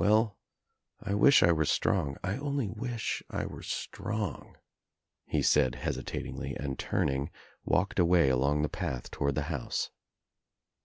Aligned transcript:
*'Wcll, 0.00 0.34
I 1.00 1.14
wish 1.14 1.44
I 1.44 1.52
were 1.52 1.64
strong. 1.64 2.16
I 2.24 2.34
only 2.38 2.66
wish 2.66 3.22
I 3.30 3.46
were 3.46 3.62
strong," 3.62 4.56
he 5.26 5.42
said 5.42 5.76
hesitatingly 5.76 6.56
and 6.56 6.76
turning 6.76 7.30
walked 7.64 8.00
away 8.00 8.30
along 8.30 8.62
the 8.62 8.68
path 8.68 9.12
toward 9.12 9.36
the 9.36 9.42
house. 9.42 9.90